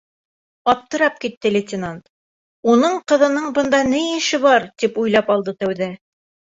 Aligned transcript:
Аптырап 0.71 1.19
китте 1.25 1.51
лейтенант, 1.57 2.01
уның 2.75 2.97
ҡыҙының 3.13 3.49
бында 3.61 3.85
ни 3.93 4.05
эше 4.19 4.43
бар, 4.51 4.69
тип 4.83 5.03
уйлап 5.07 5.35
алды 5.39 5.61
тәүҙә. 5.65 5.97